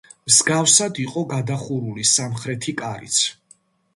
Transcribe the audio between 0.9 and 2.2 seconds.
იყო გადახურული